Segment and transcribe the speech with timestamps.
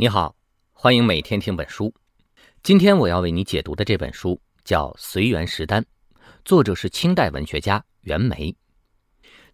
[0.00, 0.34] 你好，
[0.72, 1.92] 欢迎每天听本书。
[2.62, 5.82] 今天我要为你解读的这本书叫《随园食单》，
[6.42, 8.56] 作者是清代文学家袁枚。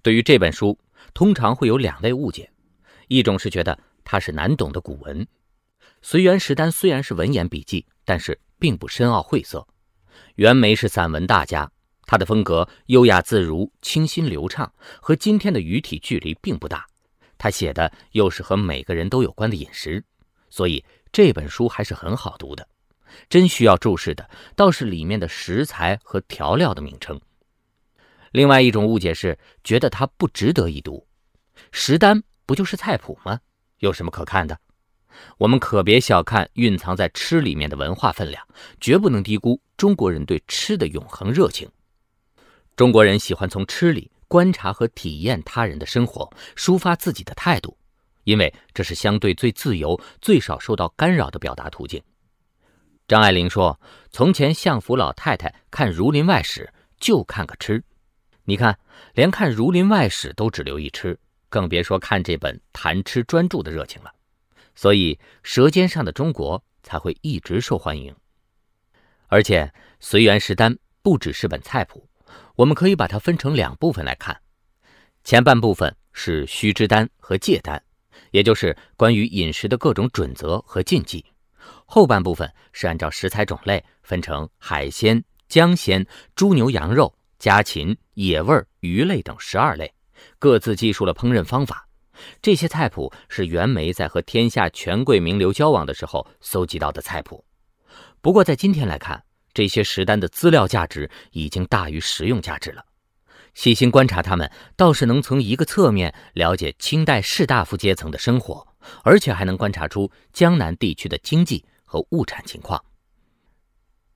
[0.02, 0.78] 对于这本书，
[1.12, 2.48] 通常会有两类误解：
[3.08, 5.20] 一种是觉得它是难懂的古文，
[6.00, 9.66] 《随园食单》虽然是文言笔记，但是并不深奥晦涩。
[10.36, 11.68] 袁枚是散文大家，
[12.02, 14.72] 他的风格优雅自如、清新流畅，
[15.02, 16.86] 和今天的语体距离并不大。
[17.36, 20.04] 他写的又是和每个人都有关的饮食。
[20.56, 22.66] 所以这本书还是很好读的，
[23.28, 27.20] 真需要注释的倒是里面的食材和调料的名称。
[28.32, 31.06] 另外一种误解是觉得它不值得一读，
[31.72, 33.38] 食单不就是菜谱吗？
[33.80, 34.58] 有什么可看的？
[35.36, 38.42] 我们可别小看蕴藏在吃里面的文化分量，
[38.80, 41.68] 绝不能低估中国人对吃的永恒热情。
[42.74, 47.76] 中国人喜欢从吃里观察和体验他人的生活，抒发自己的态度。
[48.26, 52.02] 因为这是相对最自由、最少受到干扰的表达途径。
[53.06, 53.80] 张爱玲说
[54.10, 57.82] ：“从前相府老太太看《儒林外史》，就看个吃。
[58.42, 58.76] 你看，
[59.14, 61.16] 连看《儒林外史》都只留意吃，
[61.48, 64.12] 更别说看这本谈吃专著的热情了。
[64.74, 65.14] 所以，
[65.44, 68.12] 《舌尖上的中国》才会一直受欢迎。
[69.28, 69.62] 而且，
[70.00, 72.08] 《随园食单》不只是本菜谱，
[72.56, 74.36] 我们可以把它分成两部分来看。
[75.22, 77.80] 前半部分是须知单和戒单。”
[78.36, 81.24] 也就是关于饮食的各种准则和禁忌，
[81.86, 89.90] 后半部分是按照食材种类分成海鲜、姜鲜、猪牛羊肉、家禽、野味、鱼类等十二类，
[90.38, 91.88] 各自记述了烹饪方法。
[92.42, 97.42] 这些菜谱是袁枚在和天下权贵名流交往的时候搜集到的菜谱。
[98.20, 102.84] 不过在今天来看，这些食单的资料价值已经大于实用价值了。
[103.56, 108.68] 细心观察他们，倒是能从一个侧面了解清代士大夫阶层的生活，
[109.02, 112.84] 而且还能观察出江南地区的经济和物产情况。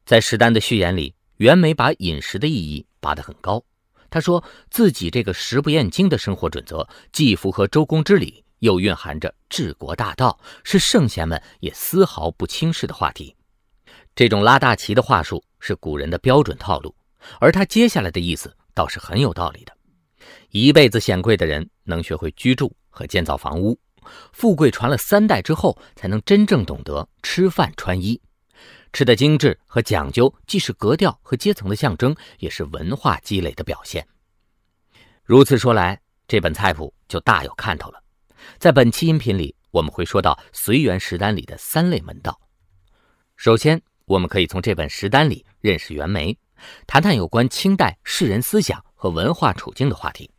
[0.04, 3.64] 在石丹的序言里，袁枚把饮食的意义拔得很高。
[4.10, 13.34] 他说自己这个食不厌精的生活准则，既符合周公之礼，又蕴含着治国大道，是圣贤们也丝毫不轻视的话题。
[14.14, 16.94] 这种拉大旗的话术是古人的标准套路，
[17.40, 18.54] 而他接下来的意思。
[18.74, 19.76] 倒是很有道理的。
[20.50, 23.78] 一辈子显贵的人能学会居住和建造房屋，
[24.32, 28.20] 富贵传了三代之后，才能真正懂得吃饭穿衣。
[28.92, 34.06] 吃的精致和讲究，既是格调和阶层的象征，也是文化积累的表现。
[35.22, 38.02] 如此说来，这本菜谱就大有看头了。
[38.58, 42.38] 在本期音频里，我们会说到随园食单里的三类门道。
[43.36, 46.36] 首先，我们可以从这本食单里认识袁枚。
[46.86, 50.30] 谈谈有关清代士人思想和文化处境的话题。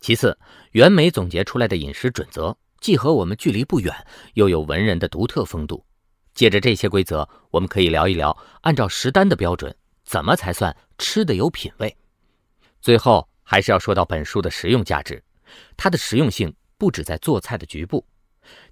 [0.00, 0.38] 其次，
[0.72, 3.94] 袁枚总结出来的饮食准则，既和我们距离不远，
[4.34, 5.84] 又有文人的独特风度。
[6.34, 11.96] 借着这些规则，我们可以聊一聊，按照食单的标准，怎么才算吃的有品位。
[12.80, 15.20] 最后，还是要说到本书的实用价值。
[15.76, 18.06] 它的实用性不止在做菜的局部。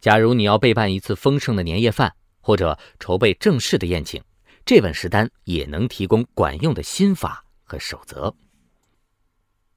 [0.00, 4.22] 假如你要备办一次丰盛的年夜饭，或者筹备正式的宴请。
[4.66, 8.34] 这本食单也能提供管用的心法和守则。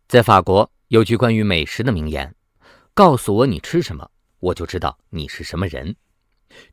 [0.07, 2.35] 在法国有句关于美食的名言
[2.95, 5.95] ：“告诉我你吃什么，我就知道你是什么人。”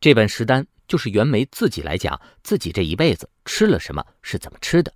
[0.01, 4.91] 这本食单就是袁枚自己来讲自己这一辈子吃了什么，是怎么吃的。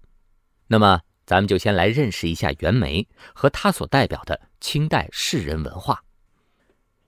[0.66, 6.02] 那么，咱们就先来认识一下袁枚和他所代表的清代士人文化。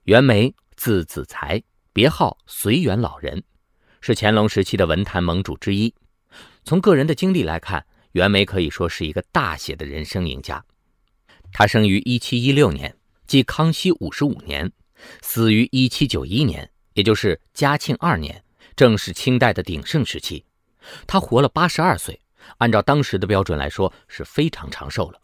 [0.03, 3.43] 袁枚，字子才，别号随园老人，
[3.99, 5.91] 是乾隆时期的文坛盟主之一。
[6.65, 10.63] 从个人的经历来看，袁枚可以说是一个大写的人生赢家。
[11.51, 12.95] 他生于一七一六年，
[13.27, 14.71] 即康熙五十五年，
[15.21, 18.43] 死于一七九一年，也就是嘉庆二年，
[18.75, 20.45] 正是清代的鼎盛时期。
[21.05, 22.19] 他活了八十二岁，
[22.59, 25.19] 按照当时的标准来说是非常长寿了。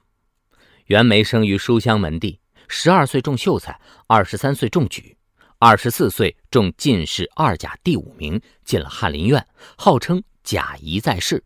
[0.88, 5.16] 袁枚生于书香门第，十二岁中秀才，二十三岁中举，
[5.58, 9.46] 二十四岁中进士二甲第五名，进了翰林院，
[9.78, 10.22] 号称。
[10.50, 11.44] 贾谊在世，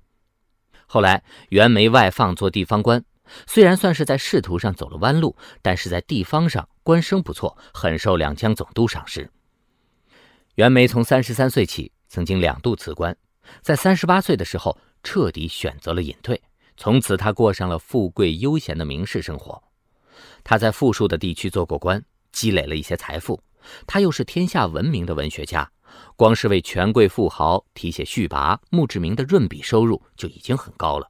[0.86, 3.04] 后来袁枚外放做地方官，
[3.46, 9.30] 虽然算是在仕途上走了弯路，但是在地方上官声不错，很受两江总督赏识。
[10.56, 13.14] 袁枚从三十三岁起，曾经两度辞官，
[13.60, 16.42] 在三十八岁的时候彻底选择了隐退，
[16.78, 19.62] 从此他过上了富贵悠闲的名士生活。
[20.46, 22.02] 他在富庶的地区做过官，
[22.32, 23.44] 积累了一些财富，
[23.86, 25.70] 他又是天下闻名的文学家。
[26.16, 31.10] 光是为权贵富豪题写序跋、墓志铭的润笔收入就已经很高了，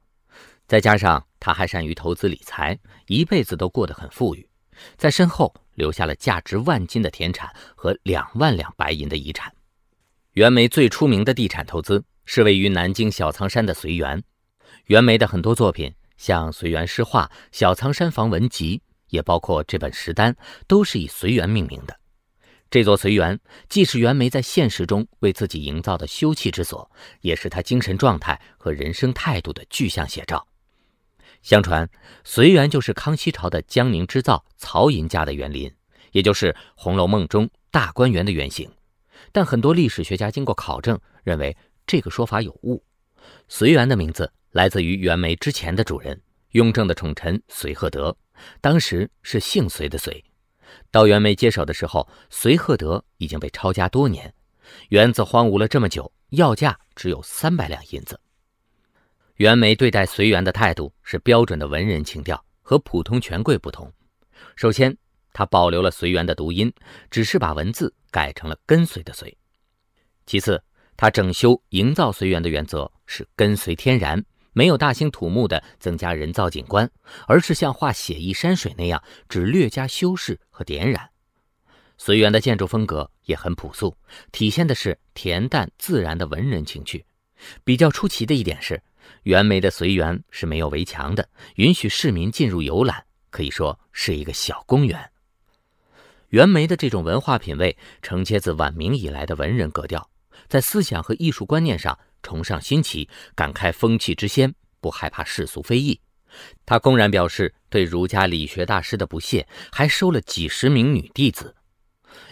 [0.66, 4.48] 再加上他还善于投资理财，一辈子都过得很富裕，
[4.96, 9.52] 在身后留下了价值万金的田产和两万两白银的遗产。
[10.32, 14.22] 袁枚最出名的地产投资是位于南京小仓山的随园。
[14.86, 18.78] 袁枚的很多作品，像《随园诗画》《小仓山房文集》，
[19.10, 20.32] 也包括这本《石丹》，
[20.66, 21.96] 都是以随园命名的。
[22.70, 23.38] 这座随园
[23.68, 26.90] 既是袁枚在现实中为自己营造的休憩之所，
[27.20, 30.46] 也是他精神状态和人生态度的具象写照。
[31.42, 31.88] 相传，
[32.24, 35.72] 随园就是康熙朝的江宁织造曹寅家的园林，
[36.12, 38.70] 也就是《红楼梦》中大观园的原型。
[39.30, 41.56] 但很多历史学家经过考证，认为
[41.86, 42.84] 这个说法有误。
[43.48, 44.32] 随园的名字。
[44.54, 46.22] 来自于袁枚之前的主人
[46.52, 48.16] 雍正的宠臣随鹤德，
[48.60, 50.24] 当时是姓随的随。
[50.94, 54.32] 到袁枚接手的时候，随鹤德已经被抄家多年，
[54.90, 58.20] 园子荒芜了这么久，要价只有三百两银子。
[59.38, 63.92] 袁枚对待随园的态度是标准的文人情调，和普通权贵不同。
[64.54, 64.96] 首先，
[65.32, 66.72] 他保留了随园的读音，
[67.10, 69.36] 只是把文字改成了跟随的随。
[70.26, 70.62] 其次，
[70.96, 74.24] 他整修营造随园的原则是跟随天然。
[74.54, 76.90] 没有大兴土木的增加人造景观，
[77.26, 81.10] 而是像画写意山水那样，只略加修饰和点染。
[81.98, 83.96] 随园的建筑风格也很朴素，
[84.32, 87.04] 体现的是恬淡自然的文人情趣。
[87.64, 88.80] 比较出奇的一点是，
[89.24, 95.10] 袁枚的随园是没有围墙的，允许市民进入游览，可以说是一个小公园。
[96.28, 100.08] 袁枚的这种文化品味承接自晚明以来的文人格调，
[100.48, 101.98] 在思想和艺术观念上。
[102.24, 106.00] 崇尚新奇，感慨风气之先，不害怕世俗非议。
[106.66, 111.54] 他公然表示对儒家理学大师的不屑，还收了几十名女弟子。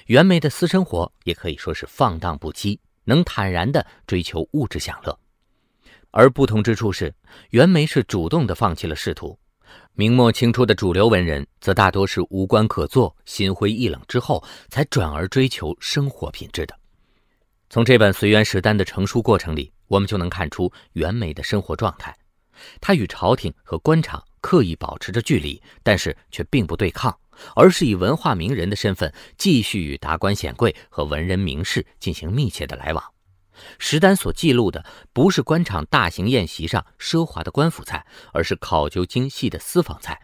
[0.06, 5.17] 袁枚的私生活也可以说是放荡不羁，能坦然地追求物质享乐。
[6.11, 7.15] 而不同之处是，
[7.50, 9.38] 袁枚是主动地放弃了仕途。
[9.95, 16.77] 明末清初的主流文人则大多是无官可做，心灰意冷之后，才转而追求生活品质的。
[17.71, 22.17] 从这本《随园史单》的成书过程里，我们就能看出袁枚的生活状态。
[22.81, 27.15] 他与朝廷和官场刻意保持着距离，但是却并不对抗，
[27.55, 33.05] 而是以文化名人的身份继续与达官显贵和文人名士进行密切的来往。
[33.79, 40.19] 石丹所记录的不是官场大型宴席上奢华的官府菜，而是考究精细的私房菜。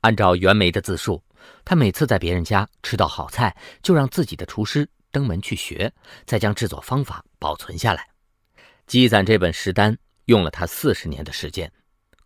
[0.00, 1.22] 按照袁枚的自述，
[1.62, 4.88] 他每次在别人家吃到好菜，就让自己的厨师。
[5.12, 5.92] 登门去学，
[6.24, 8.08] 再将制作方法保存下来，
[8.92, 9.96] 积攒这本食单
[10.26, 11.72] 用了他四十年的时间。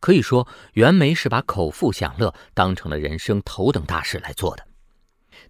[0.00, 4.66] 可以说，袁枚是把口腹享乐当成了人生头等大事来做的。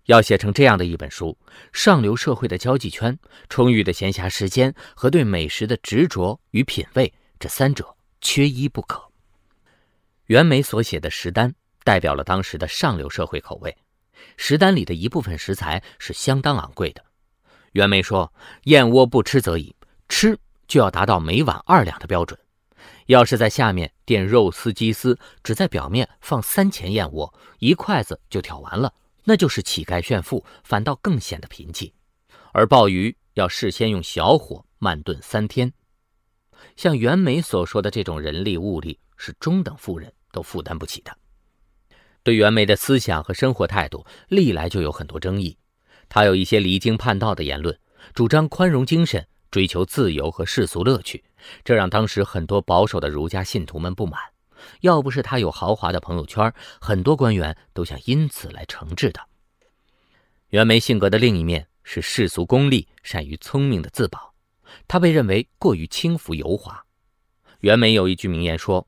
[0.05, 1.39] 要写成这样的一本书，
[1.73, 3.19] 上流社会的交际圈、
[3.49, 7.11] 充裕的闲暇时间和对美食的执着与品味，
[7.41, 9.03] 这三者缺一不可。
[10.27, 13.75] 袁枚所写的食单代表了当时的上流社会口味，
[14.37, 17.03] 食单里的一部分食材是相当昂贵的。
[17.73, 18.31] 袁枚说
[18.65, 19.75] ：“燕窝不吃则已，
[20.11, 22.39] 吃就要达到每碗二两的标准。
[23.07, 28.93] 要是在下面垫肉丝、鸡丝，只在表面放三钱燕窝，一筷子就挑完了，
[29.25, 31.93] 那就是乞丐炫富，反倒更显得贫气。
[32.53, 35.73] 而鲍鱼要事先用小火慢炖三天。
[36.77, 41.17] 像袁枚所说的这种人力物力，是中等富人都负担不起的。
[42.23, 45.57] 对袁枚的思想和生活态度，历来就有很多争议。”
[46.09, 47.77] 他有一些离经叛道的言论，
[48.15, 51.25] 主张宽容精神，追求自由和世俗乐趣，
[51.65, 54.21] 这让当时很多保守的儒家信徒们不满。
[54.83, 59.27] 要不是他有豪华的朋友圈，很多官员都想因此来惩治他。
[60.51, 64.35] 袁枚性格的另一面是世俗功利，善于聪明的自保，
[64.87, 66.85] 他被认为过于轻浮油滑。
[67.61, 68.87] 袁枚有一句名言说：“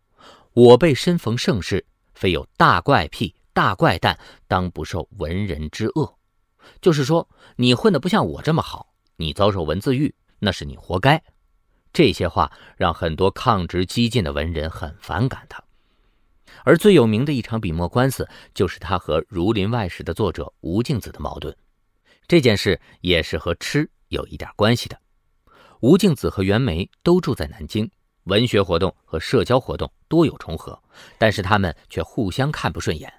[0.53, 6.19] 我辈身逢盛世，非有大怪癖、大怪诞，当不受文人之恶。”
[6.83, 11.23] 就是说，你混得不像我这么好，你遭受文字狱，那是你活该。
[11.93, 15.63] 这些话让很多抗直激进的文人很反感他。
[16.65, 21.57] 而最有名的一场笔墨官司，就是他和《儒林外史》的作者吴敬梓的矛盾。
[22.27, 24.99] 这件事也是和吃有一点关系的。
[25.81, 27.91] 吴敬梓和袁枚都住在南京，
[28.25, 30.79] 文学活动和社交活动多有重合，
[31.17, 33.09] 但是他们却互相看不顺眼。《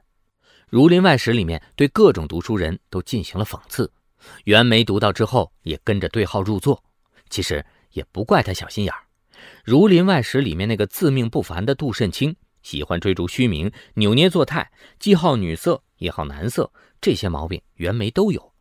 [0.67, 3.91] 儒林外史》里面对各种读书人都进行了讽刺，
[4.43, 6.83] 袁枚读到之后也跟着对号入座。
[7.29, 9.03] 其实也不怪他小心眼儿，
[9.63, 18.53] 《儒林外史》里面那个自命不凡的杜慎卿，喜欢追逐虚名、扭捏作态，既好女色也好男色，这些毛病袁枚都有。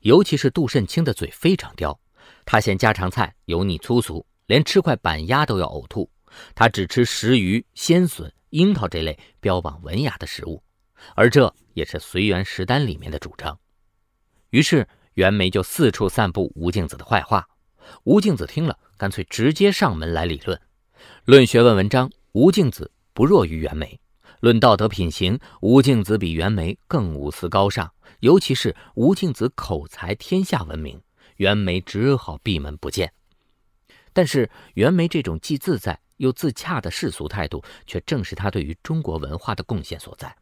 [0.00, 1.98] 尤其是杜慎卿的嘴非常刁，
[2.44, 6.10] 他嫌家常菜油腻粗俗，连吃块板鸭都要呕吐。
[6.54, 10.62] 他只吃石鱼、鲜笋、樱桃这类标榜文雅的食物。
[11.14, 13.58] 而这也是《随园食单》里面的主张，
[14.50, 17.46] 于是袁枚就四处散布吴敬梓的坏话。
[18.04, 20.60] 吴敬梓听了，干脆直接上门来理论。
[21.24, 23.98] 论学问文章，吴敬梓不弱于袁枚；
[24.40, 27.92] 论道德品行，吴敬梓比袁枚更无私高尚。
[28.20, 31.00] 尤其是吴敬梓口才天下闻名，
[31.36, 33.12] 袁枚只好闭门不见。
[34.12, 40.34] 但是袁枚这种既自在又自洽的世俗态度，却正是他对于中国文化的贡献所在。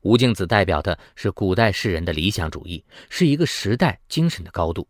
[0.00, 4.82] 吴敬梓代表的是古代士人的理想主义，是一个时代精神的高度；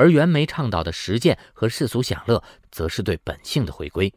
[0.00, 4.10] 而袁枚倡导的实践和世俗享乐，则是对本性的回归。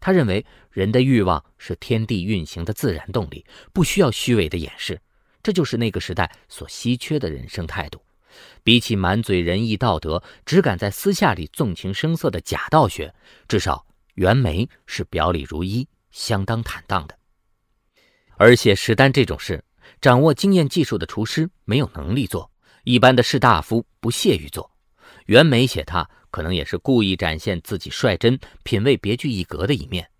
[0.00, 5.00] 他认为人的欲望是天地运行的自然动力，不需要虚伪的掩饰。
[5.40, 8.02] 这就是那个时代所稀缺的人生态度。
[8.64, 13.14] 比起满嘴仁义道德，只敢在私下里纵情声色的假道学，
[13.46, 17.16] 至少袁枚是表里如一，相当坦荡的。
[18.36, 19.62] 而写食单这种事，
[20.00, 22.50] 掌握经验技术的厨师没有能力做，
[22.82, 24.68] 一般的士大夫不屑于做。
[25.30, 30.10] 袁枚写他，可能也是故意展现自己率真、品味别具一格的一面。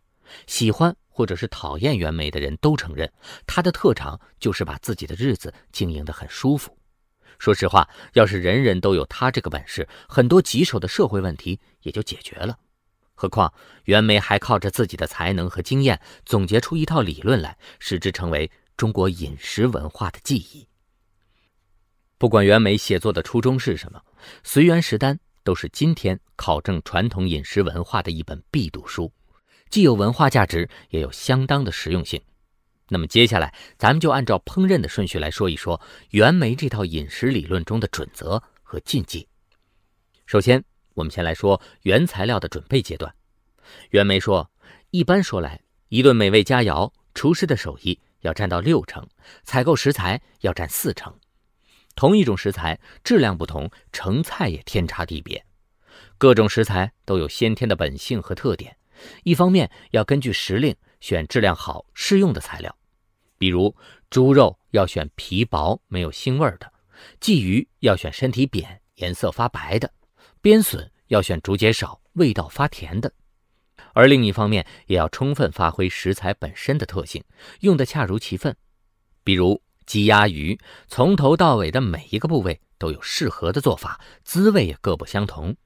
[0.47, 3.13] 喜欢或者是讨厌袁枚的人都承认，
[3.45, 6.79] 他的特长就是把自己的日子经营得很舒服。
[7.41, 12.57] 说实话，要是人人都有他这个本事，很多棘手的社会问题也就解决了。
[13.17, 13.53] 何况
[13.87, 20.69] 袁枚还靠着自己的才能和经验，总结出一套理论来，使之成为中国饮食文化的记忆。
[22.21, 23.99] 不管袁枚写作的初衷是什么，
[24.45, 29.11] 《随园食单》都是今天考证传统饮食文化的一本必读书，
[29.71, 32.21] 既有文化价值，也有相当的实用性。
[32.89, 39.27] 那么接下来，咱们就按照烹饪的顺序来说一说袁枚这套饮食理论中的准则和禁忌。
[40.27, 40.63] 首先，
[40.93, 43.11] 我们先来说原材料的准备阶段。
[43.93, 44.51] 袁枚说，
[44.91, 45.59] 一般说来，
[45.89, 49.09] 一顿美味佳肴，厨师的手艺要占到六成，
[49.43, 51.19] 采购食材要占四成。
[51.95, 55.45] 同一种食材，质量不同，成菜也天差地别。
[56.17, 58.77] 各种食材都有先天的本性和特点，
[59.25, 62.75] 一方面要根据时令选质量好、适用的材料，
[63.39, 63.75] 比如
[64.11, 66.73] 猪肉要选皮薄、没有腥味的，
[67.21, 69.91] 鲫鱼要选身体扁、颜色发白的。
[70.43, 73.13] 边笋要选竹节少、味道发甜的，
[73.93, 77.23] 而另一方面也要充分发挥食材本身的特性，
[77.61, 78.57] 用得恰如其分。
[79.23, 80.57] 比如鸡鸭鱼，
[80.87, 85.57] 从头到尾的每一个部位都有适合的做法，滋味也各不相同。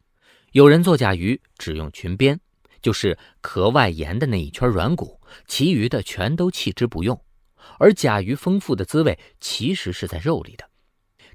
[0.53, 2.41] 有人做甲鱼只用裙边，
[2.81, 7.23] 就是壳外沿的那一圈软骨，其余的全都弃之不用。
[7.79, 10.67] 而甲鱼丰富的滋味其实是在肉里的。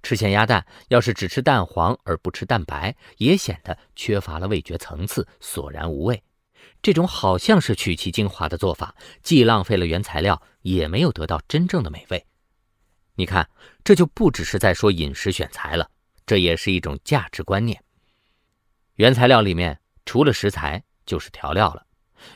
[0.02, 6.24] 吃咸鸭蛋，要是只吃蛋黄而不吃蛋白，也显得缺乏了味觉层次，索然无味。
[6.82, 12.26] 这种好像是取其精华的做法，既浪费了原材料，也没有得到真正的美味。
[13.20, 13.46] 你看，
[13.84, 15.92] 这就不只是在说饮食选材了，
[16.26, 17.84] 这也是一种价值观念。
[18.96, 21.86] 原材料里面除了食材就是调料了。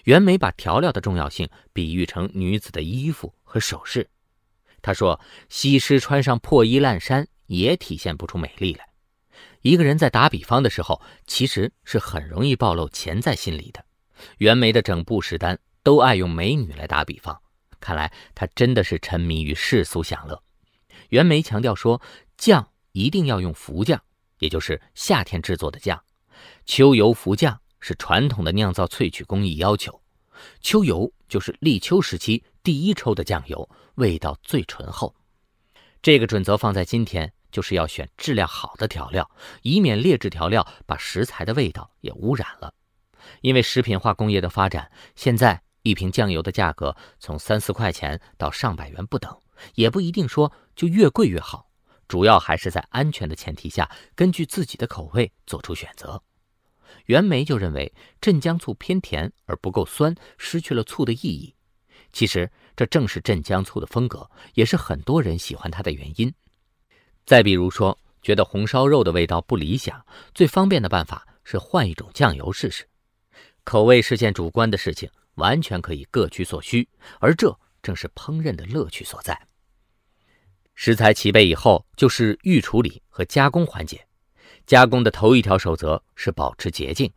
[0.03, 4.09] 袁枚把调料的重要性比喻成女子的衣服和首饰。
[4.81, 8.85] 他说：“西施穿上破衣烂衫。”也体现不出美丽来。
[9.61, 13.85] 一个人在打比方的时候，其实是很容易暴露潜在心理的。
[14.39, 17.41] 袁枚的整部食单都爱用美女来打比方，
[17.79, 20.43] 看来他真的是沉迷于世俗享乐。
[21.09, 22.01] 袁枚强调说，
[22.37, 24.01] 酱一定要用福酱，
[24.39, 26.01] 也就是夏天制作的酱。
[26.65, 30.01] 秋油福酱是传统的酿造萃取工艺要求。
[30.61, 35.15] 秋油就是立秋时期第一抽的酱油，味道最醇厚。
[36.01, 39.29] 这个准则放在今天，就是要选质量好的调料，
[39.61, 42.73] 以免劣质调料把食材的味道也污染了。
[43.41, 49.33] 因为食品化工业的发展，现在一瓶酱油的价格从三四块钱到上百元不等，
[49.75, 51.69] 也不一定说就越贵越好。
[52.07, 56.21] 主要还是在安全的前提下，根据自己的口味做出选择。
[57.05, 61.55] 袁枚就认为镇江醋偏甜而不够酸，失去了醋的意义。
[62.11, 62.51] 其实。
[62.75, 66.33] 这正是镇江醋的风格，也是很多人喜欢它的原因。
[67.23, 70.03] 再比如说，觉得红烧肉的味道不理想，
[70.33, 72.89] 最方便的办法是换一种酱油试试。
[73.63, 76.89] 口味是件主观的事情，完全可以各取所需，
[77.19, 79.39] 而这正是烹饪的乐趣所在。
[80.75, 84.05] 食材齐备以后，就是预处理和加工环节。
[84.65, 87.11] 加工的头一条守则是保持洁净，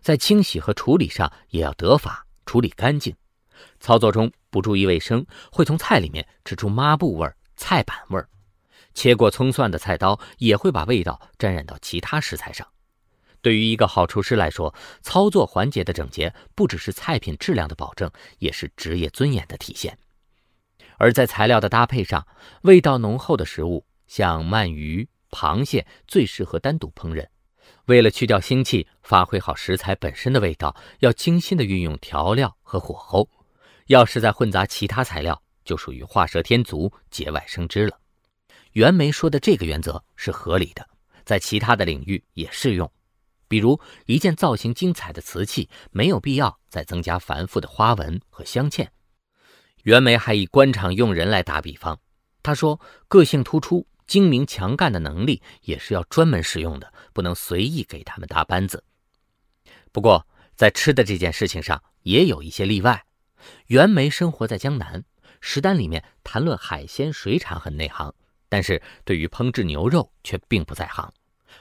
[0.00, 3.14] 在清洗和处理上也要得法，处理干净。
[3.80, 8.28] 操作中不注意卫生，会从菜里面吃出抹布味儿、菜板味儿。
[8.94, 12.66] 切过葱蒜的菜刀也会把味道沾染到其他食材上。
[13.42, 19.96] 对于一个好厨师来说，操作环节的整洁不只是菜品质量的保证，也是职业尊严的体现。
[20.98, 22.26] 而在材料的搭配上，
[22.62, 27.26] 味道浓厚的食物，像鳗鱼、螃蟹最适合单独烹饪；
[27.86, 33.28] 为了去掉腥气，发挥好食材本身的味道，要精心的运用调料和火候。
[33.86, 37.98] 要是再混杂其他材料，就属于画蛇添足、节外生枝了。
[38.72, 40.86] 袁枚说的这个原则是合理的，
[41.24, 42.90] 在其他的领域也适用。
[43.48, 48.88] 比如一件造型精彩的瓷器，没有必要再增加繁复的花纹和镶嵌。
[49.86, 51.96] 袁枚还以官场用人来打比方，
[52.42, 58.82] 他说：“个性突出、精明强干的能力也是要专门使用的，不能随意给他们搭班子。”
[59.92, 60.26] 不过，
[60.56, 63.04] 在吃的这件事情上，也有一些例外。
[63.68, 65.04] 袁枚生活在江南，
[65.40, 68.12] 食单里面谈论海鲜水产很内行，
[68.48, 71.08] 但是对于烹制牛肉却并不在行。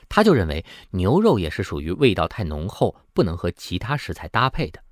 [0.09, 4.83] 他就认为牛肉也是属于味道太浓厚，不能和其他食材搭配的。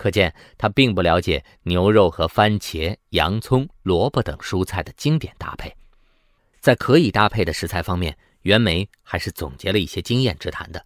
[0.00, 5.76] 可见他并不了解牛肉和番茄、洋葱、萝卜等蔬菜的经典搭配。
[6.58, 10.82] 在可以搭配的食材方面，袁枚还是总结了一些经验之谈的，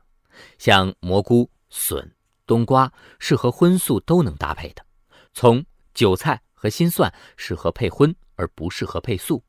[0.59, 2.13] 像蘑菇、笋、
[2.45, 4.85] 冬瓜，适合荤素都能搭配的。
[5.33, 9.45] 葱、韭菜和新蒜适合配荤，而不适合配素。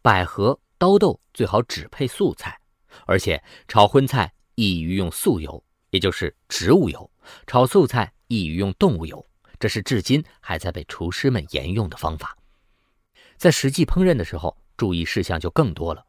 [0.00, 2.58] 百合、刀豆最好只配素菜，
[3.04, 7.10] 而且炒荤菜宜于用素油，也就是植物油；
[7.46, 9.24] 炒素菜易于用动物油。
[9.58, 12.36] 这是至今还在被厨师们沿用的方法。
[13.36, 16.04] 在实际烹饪的时候，注意事项就更多了。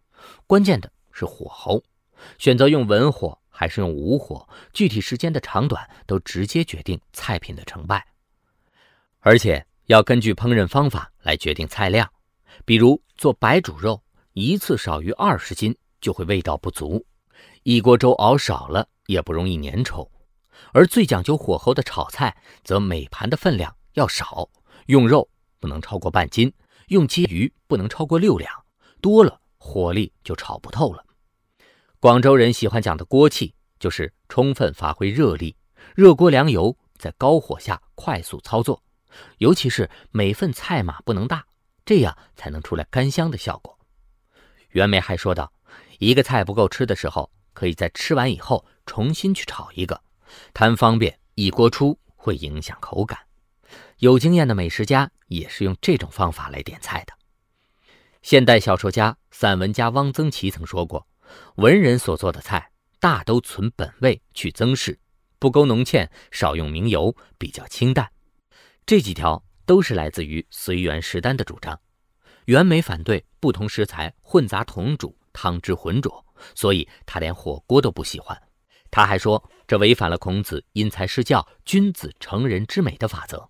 [0.48, 1.82] 关键的是火候，
[2.38, 8.06] 选择用文火还是用武火，具体时间的长短都直接决定菜品的成败。
[9.20, 12.12] 而且要根据烹饪方法来决定菜量，
[12.66, 14.02] 比如做白煮肉，
[14.34, 17.06] 一次少于二十斤就会味道不足；
[17.64, 20.08] 一锅粥熬少了也不容易粘稠。
[20.74, 24.50] 而最讲究火候的炒菜，则每盘的分量要少，
[24.88, 26.54] 用肉不能超过半斤，
[26.88, 28.52] 用鲫鱼不能超过六两，
[29.02, 31.04] 多了火力就炒不透了。
[32.00, 35.56] 广州人喜欢讲的锅气，就是充分发挥热力，
[35.96, 38.84] 热锅凉油，在高火下快速操作。
[39.38, 41.46] 尤其是每份菜码不能大，
[41.86, 43.80] 这样才能出来干香的效果。
[44.72, 45.54] 袁枚还说道
[46.00, 50.02] ：“一个菜不够吃的时候，可以在吃完以后重新去炒一个，
[50.54, 53.20] 贪方便一锅出会影响口感。”
[54.00, 57.14] 有经验的美食家也是用这种方法来点菜的。
[58.22, 61.08] 现代小说家、散文家汪曾祺曾说过
[61.56, 65.00] ：“文人所做的菜，大都存本味，去增饰，
[65.40, 68.12] 不勾浓芡，少用明油，比较清淡。”
[68.86, 71.80] 这几条都是来自于随园食单的主张。
[72.46, 78.40] 袁枚反对不同食材混杂同煮、汤汁浑浊，所以他连火锅都不喜欢。
[78.96, 83.50] 他还说，这违反了孔子“因材施教，君子成人之美”的法则。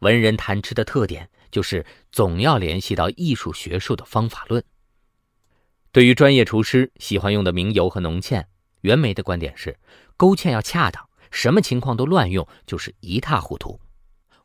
[0.00, 4.64] 文人谈吃的特点就是总要联系到艺术学术的方法论。
[5.92, 8.46] 对于专业厨师喜欢用的明油和浓芡，
[8.80, 9.78] 袁枚的观点是：
[10.16, 13.78] 勾芡要恰当，什么情况都乱用就是一塌糊涂。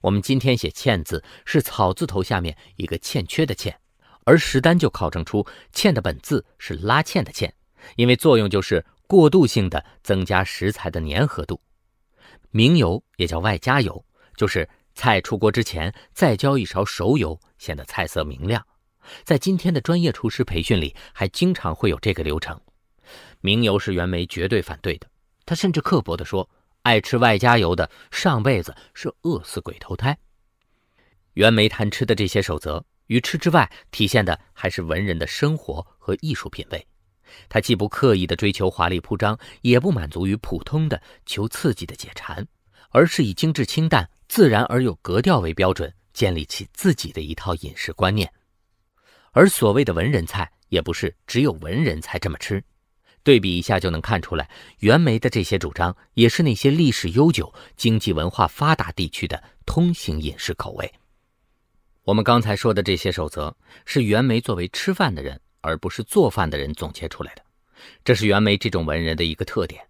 [0.01, 3.79] 我们今天写“欠”字是草字头下面一个欠缺的“欠”，
[4.25, 7.51] 而石丹就考证出“欠”的本字是拉芡的“芡”，
[7.97, 11.59] 因为作用就是过渡性的增加食材的粘合度。
[12.51, 14.05] 明油也叫外加油，
[14.37, 18.63] 就是菜出锅之前再浇一勺熟油，显得菜色明亮。
[19.23, 22.61] 在今天的专业厨师培训里，还经常会有这个流程。
[23.41, 25.09] 明油是袁枚绝对反对的，
[25.43, 26.47] 他甚至刻薄地说。
[26.83, 30.17] 爱吃外加油的，上辈子是饿死鬼投胎。
[31.33, 36.87] 袁枚谈吃的这些守则，于吃之外，体现的还是文人的生活和艺术品味。
[37.47, 42.45] 他既不刻意的追求华丽铺张，也不满足于普通的求刺激的解馋，
[42.89, 48.31] 而是以精致清淡、自然而有格调为标准，建立起自己的一套饮食观念。
[49.31, 52.63] 而所谓的文人菜，也不是只有文人才这么吃。
[53.21, 60.91] 对比一下就能看出来，袁枚的这些主张也是那些历史悠久、经济文化发达地区的通行饮食口味。
[62.05, 67.43] 我们刚才说的这些守则，是袁枚作为吃饭的人，而不是做饭的人总结出来的。
[68.03, 69.87] 这是袁枚这种文人的一个特点：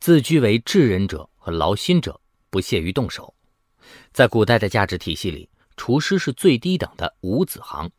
[0.00, 3.34] 自居为智人者和劳心者，不屑于动手。
[4.12, 7.90] 在古代的价值体系里，厨师是最低等的五子行。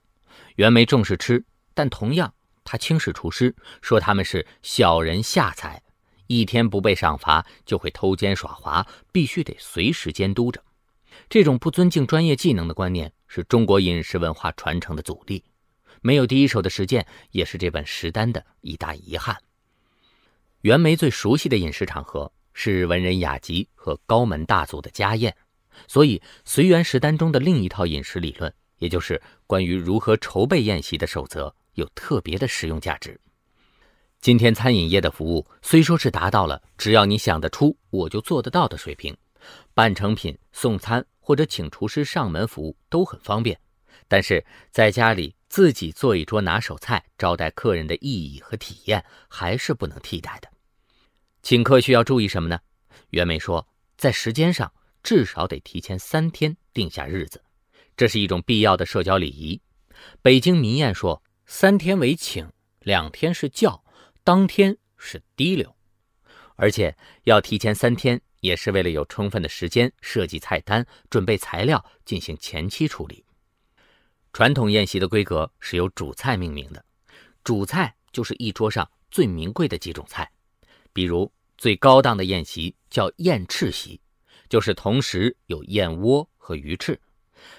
[0.56, 2.34] 袁枚重视吃，但同样。
[2.67, 5.84] 他轻视厨师，说他们是小人下才，
[6.25, 10.63] 一天不被赏罚就会偷奸耍滑，必须得随时监督着。
[11.30, 15.43] 这种不尊敬专业技能的观念，是中国饮食文化传承的阻力。
[16.06, 19.36] 没有第一手的实践，也是这本食单的一大遗憾。
[20.62, 25.36] 袁枚最熟悉的饮食场合是文人雅集和高门大族的家宴，
[25.88, 31.56] 所以随园食单中的另一套饮食理论，也就是关于如何筹备宴席的守则。
[31.74, 33.20] 有特别的实用价值。
[34.22, 39.18] 今天餐饮业的服务虽说是达到了只要你想得出我就做得到的水平，
[39.74, 43.60] 半成品、送餐或者请厨师上门服务都很方便，
[44.08, 50.50] 但是在家里自己做一桌拿手菜招待客人的意义和体验还是不能替代的。
[51.41, 52.60] 请客需要注意什么呢？
[53.12, 53.65] 袁梅说，
[53.96, 54.70] 在时间上
[55.02, 57.41] 至少得提前三天定下日子，
[57.96, 59.62] 这是一种必要的社交礼仪。
[60.22, 63.82] 北京民谚说：“三天为请，两天是叫。”
[64.26, 65.74] 当天是滴溜，
[66.58, 73.24] 而且要提前三天，也是为了有充分的时间设计菜单、准备材料、进行前期处理。
[74.36, 76.84] 传统宴席的规格是由主菜命名的，
[77.41, 80.30] 主菜就是一桌上最名贵的几种菜，
[80.91, 84.02] 比如最高档的宴席叫燕翅席，
[84.50, 86.95] 就是同时有燕窝和鱼翅；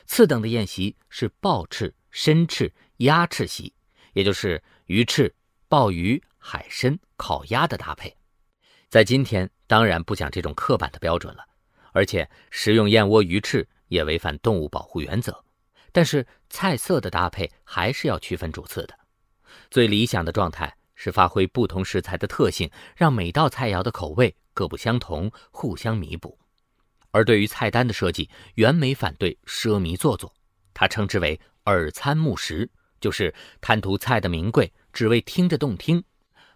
[0.04, 3.72] 次等的宴席是鲍翅、参翅、鸭翅席，
[4.12, 5.34] 也就是鱼翅、
[5.68, 6.22] 鲍鱼。
[6.36, 8.14] 海参、烤鸭的搭配，
[8.90, 11.42] 在今天当然不讲这种刻板的标准了，
[11.92, 15.45] 而且食用燕窝、鱼翅也违反动物保护原则。
[15.96, 18.94] 但是菜色的搭配还是要区分主次的。
[19.70, 26.38] 最理想的状态是发挥不同食材的特性，让每道菜肴的口味各不相同，互相弥补。
[27.12, 30.30] 而对于菜单的设计，袁枚反对奢靡做作，
[30.74, 36.04] 他称之为耳餐目食，就是贪图菜的名贵，只为听着动听。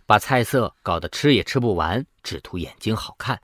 [0.04, 3.40] 把菜色搞得吃也吃不完，只图眼睛好看。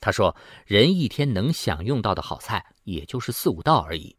[0.00, 4.16] 他说：“人一天能享用到的好菜，也就是四五道而已，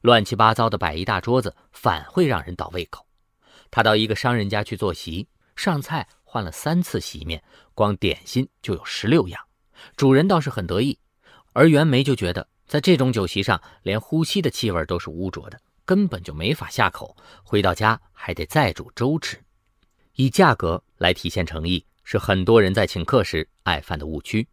[0.00, 3.06] 乱七八糟的摆一大桌子，反会让人倒胃口。”
[3.70, 7.42] 他到一个商人家去坐席，上菜换了三次席面，
[7.74, 9.40] 光点心就有十六样。
[9.96, 10.98] 主人倒是很得意，
[11.52, 17.16] 而袁枚就觉得，在这种酒席上，连呼吸的气味都是污浊的，根本就没法下口。
[17.44, 19.38] 回到家还得再煮粥吃。
[20.14, 24.48] 以价格来体现诚意，是很多人在请客时爱犯的误区。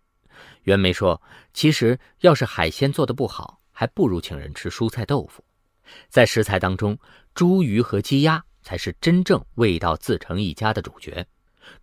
[0.64, 1.22] 袁枚说
[1.54, 5.44] ：“其实要是海鲜做的不好，还不如请人吃蔬菜豆腐。
[6.10, 6.98] 在食材当中，
[7.34, 11.28] 猪、鱼和鸡鸭才是真正味道自成一家的主角。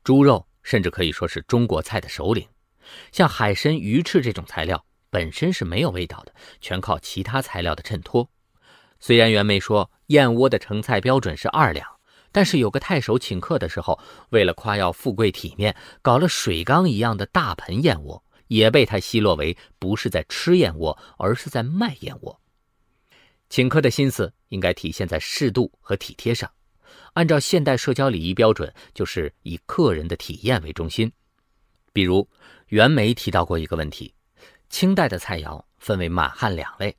[0.02, 2.48] 猪肉甚至可以说是中国菜的首领。
[3.12, 8.28] 像海参、鱼翅这种材料本身是没有味道的，全靠其他材料的衬托。
[8.98, 11.87] 虽然袁枚说燕窝的成菜标准是二两。”
[12.35, 14.00] 但是有个太守请客的时候，
[14.31, 22.38] 为了夸耀富贵体面，搞了水缸一样的大盆燕窝，也被他奚落为不是在吃燕窝，而是在卖燕窝。
[23.49, 26.51] 请客的心思应该体现在适度和体贴上，
[27.15, 31.11] 按照现代社交礼仪标准，就是以客人的体验为中心。
[31.95, 32.29] 比如
[32.69, 34.12] 袁枚提到过一个问题：
[34.69, 36.95] 清代的菜肴分为满汉两类，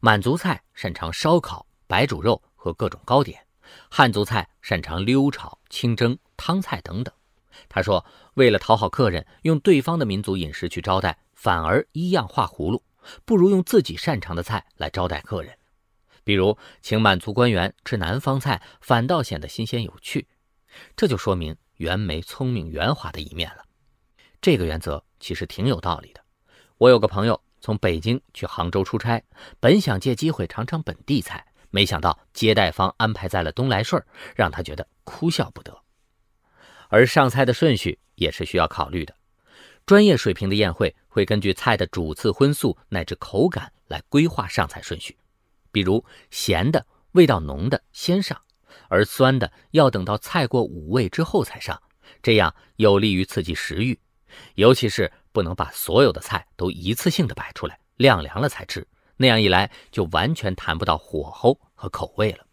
[0.00, 3.42] 满族菜擅长烧烤、白煮肉和各种糕点。
[3.90, 7.14] 汉族菜擅长溜炒、清蒸、汤菜等等。
[7.68, 12.82] 他说：“为了讨好客人，用对方的民族饮食去招待，反而一样画葫芦，
[13.24, 15.56] 不如用自己擅长的菜来招待客人。
[16.24, 20.26] 比如请满族官员吃南方菜，反倒显得新鲜有趣。
[20.96, 23.64] 这就说明袁枚聪明圆滑的一面了。
[24.40, 26.20] 这个原则其实挺有道理的。
[26.76, 29.22] 我有个朋友从北京去杭州出差，
[29.58, 34.02] 本想借机会尝尝本地菜。”没想到接待方安排在了东来顺
[34.34, 35.78] 让他觉得哭笑不得。
[36.88, 39.14] 而上菜的顺序也是需要考虑的，
[39.86, 45.16] 专业水平的宴会会根据菜的主次荤素乃至口感来规划上菜顺序。
[45.70, 48.40] 比如咸的、味道浓的先上，
[48.88, 51.80] 而酸的要等到菜过五味之后才上，
[52.22, 53.98] 这样有利于刺激食欲。
[54.54, 58.86] 尤其是不能把所有的菜都一次性的摆出来，晾凉了才吃。
[59.16, 62.46] 那样一来，就完全谈不到火候和口味了。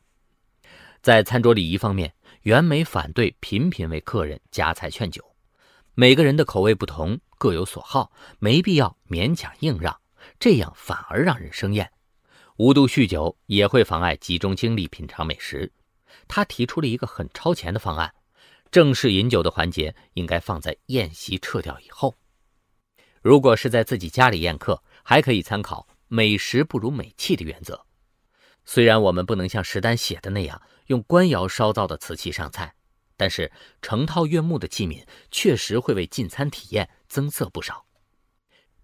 [1.02, 2.14] 在餐桌礼仪方面，
[2.46, 5.34] 袁枚反对频频为客人夹菜劝酒。
[5.96, 10.00] 每个人的口味不同，各有所好，没必要勉强硬让，
[10.40, 11.92] 这样反而让人生厌。
[12.58, 15.74] 无度酗酒也会妨碍集中精力品尝美食。
[16.28, 18.14] 他提出了一个很超前的方案：
[18.70, 22.14] 正式饮酒的环节应该放在宴席撤掉以后。
[23.24, 25.88] 如果是在自己家里宴客，还可以参考。
[26.08, 27.84] 美食不如美器的原则，
[28.66, 32.74] 虽然我们不能像石丹写的那样用官窑烧造的瓷器上菜，
[33.16, 33.52] 但是
[33.82, 37.86] 成套悦目的器皿确实会为进餐体验增色不少。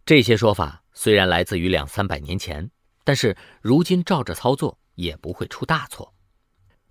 [0.05, 2.69] 这些说法虽然来自于两三百年前，
[3.03, 6.13] 但是如今照着操作也不会出大错。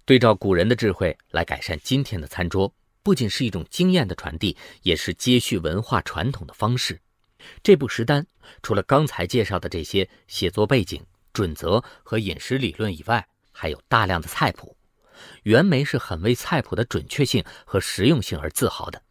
[0.05, 7.01] 对照古人的智慧来改善今天的餐桌，不仅是一种经验的传递，也是接续文化传统的方式。
[7.63, 8.27] 这部石丹
[8.63, 14.77] 除了刚才介绍的这些写作背景、准则和饮食理论以外，还有大量的菜谱。
[15.43, 19.03] 袁枚是很为菜谱的准确性和实用性而自豪的。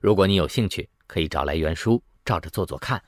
[0.00, 3.02] 如果你有兴趣，可以找来原书，照着做做看，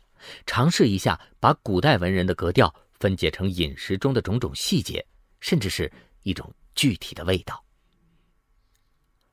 [0.46, 5.04] 尝试一下把古代文人的格调分解成饮食中的种种细节，
[5.40, 5.90] 甚至是
[6.22, 7.64] 一种具体的味道。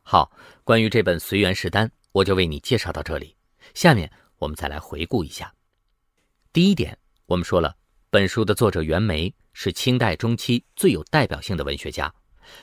[0.01, 0.31] 好，
[0.63, 3.37] 关于这本《随园食单》，我就为你介绍到这里。
[3.73, 5.53] 下面我们再来回顾一下。
[6.51, 7.77] 第一点，我们说了，
[8.13, 12.13] 本书的作者袁枚是清代中期最有代表性的文学家。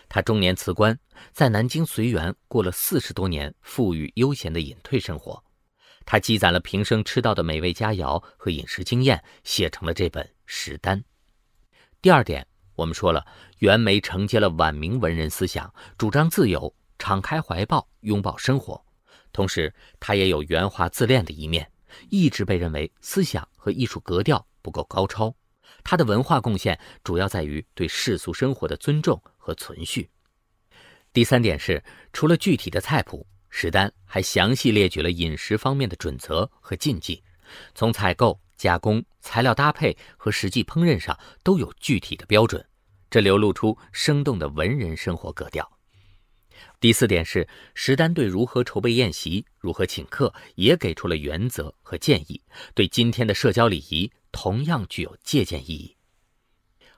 [0.08, 0.96] 他中年辞官，
[1.32, 5.42] 在南京随园过了四十多年富裕悠闲的隐退生活。
[6.06, 10.96] 他积攒了平生吃到的美味佳肴和饮食经验，写成了这本《食单》。
[12.00, 13.26] 第二点，我们说了，
[13.58, 16.72] 袁枚承接了晚明文人思想，主张自由。
[16.96, 18.80] 敞开怀抱，拥抱生活。
[19.32, 21.68] 同时，他也有圆滑自恋的一面，
[22.08, 25.34] 一直被认为思想和艺术格调不够高超。
[25.90, 30.09] 他的文化贡献主要在于对世俗生活的尊重和存续。
[31.12, 37.20] 第三点是，除了具体的菜谱，史丹还详细列举了饮食方面的准则和禁忌，
[37.74, 42.64] 从采购、加工、材料搭配和实际烹饪上都有具体的标准，
[43.11, 45.68] 这流露出生动的文人生活格调。
[46.81, 52.40] 第四点是，石丹对如何筹备宴席、如何请客也给出了原则和建议，
[52.75, 55.95] 对今天的社交礼仪同样具有借鉴意义。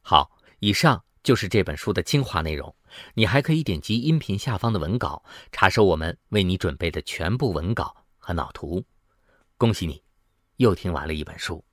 [0.01, 2.73] 好，以上就是这本书的精华内容。
[3.15, 8.85] 你还可以点击音频下方的文稿，查收我们为你准备的全部文稿和脑图。
[9.57, 10.01] 恭喜你，
[10.59, 11.65] 又听完了一本书。